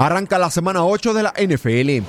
Arranca 0.00 0.38
la 0.38 0.50
semana 0.50 0.82
8 0.82 1.12
de 1.12 1.22
la 1.22 1.34
NFL. 1.36 2.06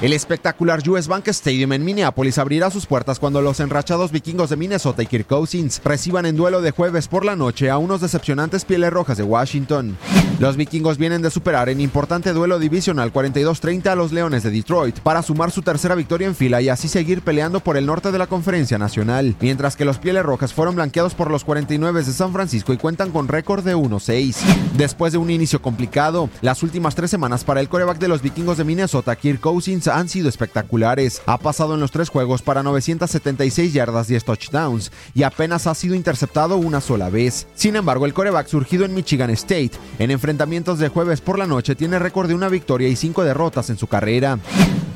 El 0.00 0.12
espectacular 0.14 0.80
US 0.88 1.06
Bank 1.06 1.28
Stadium 1.28 1.74
en 1.74 1.84
Minneapolis 1.84 2.38
abrirá 2.38 2.70
sus 2.70 2.86
puertas 2.86 3.18
cuando 3.18 3.42
los 3.42 3.60
enrachados 3.60 4.10
vikingos 4.10 4.48
de 4.48 4.56
Minnesota 4.56 5.02
y 5.02 5.06
Kirk 5.06 5.26
Cousins 5.26 5.82
reciban 5.84 6.24
en 6.24 6.34
duelo 6.34 6.62
de 6.62 6.70
jueves 6.70 7.08
por 7.08 7.26
la 7.26 7.36
noche 7.36 7.68
a 7.68 7.76
unos 7.76 8.00
decepcionantes 8.00 8.64
pieles 8.64 8.90
rojas 8.90 9.18
de 9.18 9.24
Washington. 9.24 9.98
Los 10.38 10.58
vikingos 10.58 10.98
vienen 10.98 11.22
de 11.22 11.30
superar 11.30 11.70
en 11.70 11.80
importante 11.80 12.34
duelo 12.34 12.58
divisional 12.58 13.10
42-30 13.10 13.86
a 13.86 13.94
los 13.94 14.12
Leones 14.12 14.42
de 14.42 14.50
Detroit 14.50 15.00
para 15.00 15.22
sumar 15.22 15.50
su 15.50 15.62
tercera 15.62 15.94
victoria 15.94 16.26
en 16.26 16.34
fila 16.34 16.60
y 16.60 16.68
así 16.68 16.88
seguir 16.88 17.22
peleando 17.22 17.60
por 17.60 17.78
el 17.78 17.86
norte 17.86 18.12
de 18.12 18.18
la 18.18 18.26
conferencia 18.26 18.76
nacional, 18.76 19.34
mientras 19.40 19.76
que 19.76 19.86
los 19.86 19.96
pieles 19.96 20.22
rojas 20.24 20.52
fueron 20.52 20.74
blanqueados 20.74 21.14
por 21.14 21.30
los 21.30 21.42
49 21.42 22.02
de 22.02 22.12
San 22.12 22.34
Francisco 22.34 22.74
y 22.74 22.76
cuentan 22.76 23.12
con 23.12 23.28
récord 23.28 23.64
de 23.64 23.74
1-6. 23.74 24.36
Después 24.76 25.12
de 25.12 25.18
un 25.18 25.30
inicio 25.30 25.62
complicado, 25.62 26.28
las 26.42 26.62
últimas 26.62 26.94
tres 26.94 27.10
semanas 27.10 27.42
para 27.42 27.60
el 27.60 27.70
coreback 27.70 27.98
de 27.98 28.08
los 28.08 28.20
vikingos 28.20 28.58
de 28.58 28.64
Minnesota, 28.64 29.16
Kirk 29.16 29.40
Cousins, 29.40 29.88
han 29.88 30.10
sido 30.10 30.28
espectaculares. 30.28 31.22
Ha 31.24 31.38
pasado 31.38 31.72
en 31.72 31.80
los 31.80 31.92
tres 31.92 32.10
juegos 32.10 32.42
para 32.42 32.62
976 32.62 33.72
yardas, 33.72 34.06
10 34.08 34.24
touchdowns 34.24 34.92
y 35.14 35.22
apenas 35.22 35.66
ha 35.66 35.74
sido 35.74 35.94
interceptado 35.94 36.58
una 36.58 36.82
sola 36.82 37.08
vez. 37.08 37.46
Sin 37.54 37.74
embargo, 37.74 38.04
el 38.04 38.12
coreback 38.12 38.48
surgido 38.48 38.84
en 38.84 38.92
Michigan 38.92 39.30
State 39.30 39.72
en 39.98 40.10
enfrentamientos 40.26 40.80
de 40.80 40.88
jueves 40.88 41.20
por 41.20 41.38
la 41.38 41.46
noche 41.46 41.76
tiene 41.76 42.00
récord 42.00 42.26
de 42.26 42.34
una 42.34 42.48
victoria 42.48 42.88
y 42.88 42.96
cinco 42.96 43.22
derrotas 43.22 43.70
en 43.70 43.78
su 43.78 43.86
carrera. 43.86 44.40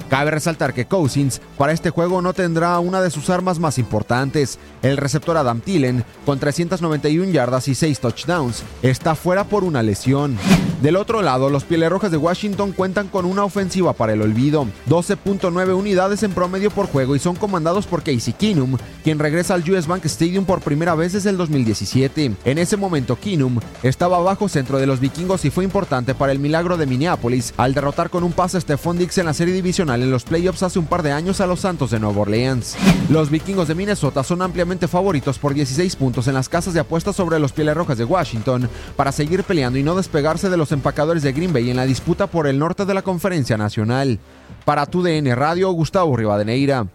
Cabe 0.08 0.32
resaltar 0.32 0.74
que 0.74 0.86
Cousins 0.86 1.40
para 1.56 1.70
este 1.70 1.90
juego 1.90 2.20
no 2.20 2.32
tendrá 2.32 2.76
una 2.80 3.00
de 3.00 3.10
sus 3.10 3.30
armas 3.30 3.60
más 3.60 3.78
importantes. 3.78 4.58
El 4.82 4.96
receptor 4.96 5.36
Adam 5.36 5.60
Thielen, 5.60 6.04
con 6.26 6.40
391 6.40 7.30
yardas 7.30 7.68
y 7.68 7.76
6 7.76 8.00
touchdowns, 8.00 8.64
está 8.82 9.14
fuera 9.14 9.44
por 9.44 9.62
una 9.62 9.84
lesión. 9.84 10.36
Del 10.82 10.96
otro 10.96 11.20
lado, 11.20 11.50
los 11.50 11.64
Pieles 11.64 11.90
Rojas 11.90 12.10
de 12.10 12.16
Washington 12.16 12.72
cuentan 12.72 13.08
con 13.08 13.26
una 13.26 13.44
ofensiva 13.44 13.92
para 13.92 14.14
el 14.14 14.22
olvido, 14.22 14.66
12.9 14.88 15.76
unidades 15.76 16.22
en 16.22 16.32
promedio 16.32 16.70
por 16.70 16.86
juego 16.86 17.14
y 17.14 17.18
son 17.18 17.36
comandados 17.36 17.86
por 17.86 18.02
Casey 18.02 18.32
Keenum, 18.32 18.78
quien 19.04 19.18
regresa 19.18 19.52
al 19.52 19.70
US 19.70 19.86
Bank 19.86 20.06
Stadium 20.06 20.46
por 20.46 20.62
primera 20.62 20.94
vez 20.94 21.12
desde 21.12 21.28
el 21.28 21.36
2017. 21.36 22.32
En 22.46 22.56
ese 22.56 22.78
momento, 22.78 23.18
Keenum 23.20 23.60
estaba 23.82 24.20
bajo 24.20 24.48
centro 24.48 24.78
de 24.78 24.86
los 24.86 25.00
vikingos 25.00 25.44
y 25.44 25.50
fue 25.50 25.64
importante 25.64 26.14
para 26.14 26.32
el 26.32 26.38
milagro 26.38 26.78
de 26.78 26.86
Minneapolis 26.86 27.52
al 27.58 27.74
derrotar 27.74 28.08
con 28.08 28.24
un 28.24 28.32
pase 28.32 28.56
a 28.56 28.60
Stephon 28.62 28.96
Dix 28.96 29.18
en 29.18 29.26
la 29.26 29.34
serie 29.34 29.52
divisional 29.52 30.02
en 30.02 30.10
los 30.10 30.24
playoffs 30.24 30.62
hace 30.62 30.78
un 30.78 30.86
par 30.86 31.02
de 31.02 31.12
años 31.12 31.42
a 31.42 31.46
los 31.46 31.60
Santos 31.60 31.90
de 31.90 32.00
Nueva 32.00 32.22
Orleans. 32.22 32.76
Los 33.10 33.28
vikingos 33.28 33.68
de 33.68 33.74
Minnesota 33.74 34.24
son 34.24 34.40
ampliamente 34.40 34.88
favoritos 34.88 35.38
por 35.38 35.52
16 35.52 35.94
puntos 35.96 36.26
en 36.26 36.34
las 36.34 36.48
casas 36.48 36.72
de 36.72 36.80
apuestas 36.80 37.16
sobre 37.16 37.38
los 37.38 37.52
Pieles 37.52 37.76
Rojas 37.76 37.98
de 37.98 38.04
Washington 38.04 38.66
para 38.96 39.12
seguir 39.12 39.44
peleando 39.44 39.78
y 39.78 39.82
no 39.82 39.94
despegarse 39.94 40.48
de 40.48 40.56
los 40.56 40.69
empacadores 40.72 41.22
de 41.22 41.32
Green 41.32 41.52
Bay 41.52 41.70
en 41.70 41.76
la 41.76 41.86
disputa 41.86 42.26
por 42.26 42.46
el 42.46 42.58
norte 42.58 42.84
de 42.84 42.94
la 42.94 43.02
conferencia 43.02 43.56
nacional. 43.56 44.18
Para 44.64 44.86
tu 44.86 45.02
DN 45.02 45.34
Radio, 45.34 45.70
Gustavo 45.72 46.16
Rivadeneira. 46.16 46.86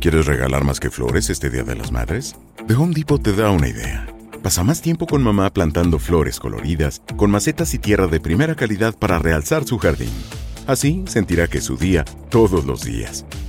¿Quieres 0.00 0.26
regalar 0.26 0.64
más 0.64 0.78
que 0.78 0.90
flores 0.90 1.30
este 1.30 1.50
Día 1.50 1.64
de 1.64 1.74
las 1.74 1.90
Madres? 1.90 2.36
The 2.68 2.74
Home 2.74 2.94
Depot 2.94 3.22
te 3.22 3.32
da 3.32 3.50
una 3.50 3.68
idea. 3.68 4.06
Pasa 4.42 4.62
más 4.62 4.80
tiempo 4.80 5.06
con 5.06 5.22
mamá 5.22 5.52
plantando 5.52 5.98
flores 5.98 6.38
coloridas, 6.38 7.02
con 7.16 7.30
macetas 7.30 7.74
y 7.74 7.78
tierra 7.78 8.06
de 8.06 8.20
primera 8.20 8.54
calidad 8.54 8.96
para 8.96 9.18
realzar 9.18 9.64
su 9.64 9.78
jardín. 9.78 10.12
Así 10.66 11.04
sentirá 11.08 11.48
que 11.48 11.58
es 11.58 11.64
su 11.64 11.76
día 11.76 12.04
todos 12.28 12.64
los 12.64 12.84
días. 12.84 13.24